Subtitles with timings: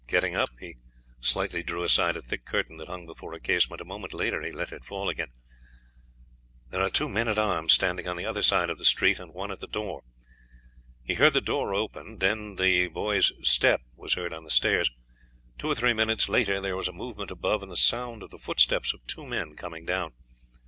[0.07, 0.77] Getting up, he
[1.19, 4.51] slightly drew aside a thick curtain that hung before a casement, a moment later he
[4.51, 5.29] let it fall again.
[6.71, 9.31] "There are two men at arms standing on the other side of the street and
[9.31, 10.01] one at the door."
[11.03, 14.89] He heard the door opened, then the boy's step was heard on the stairs,
[15.59, 18.39] two or three minutes later there was a movement above and the sound of the
[18.39, 20.13] footsteps of two men coming down.